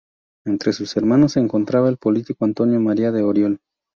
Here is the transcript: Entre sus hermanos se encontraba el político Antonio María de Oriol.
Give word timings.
Entre 0.47 0.73
sus 0.73 0.97
hermanos 0.97 1.33
se 1.33 1.39
encontraba 1.41 1.87
el 1.87 1.97
político 1.97 2.43
Antonio 2.45 2.79
María 2.79 3.11
de 3.11 3.21
Oriol. 3.21 3.59